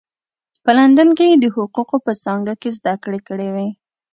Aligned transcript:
په 0.63 0.71
لندن 0.77 1.09
کې 1.17 1.25
یې 1.31 1.35
د 1.43 1.45
حقوقو 1.55 1.97
په 2.05 2.11
څانګه 2.23 2.53
کې 2.61 2.69
زده 2.77 2.93
کړې 3.03 3.19
کړې 3.27 3.49
وې. 3.55 3.67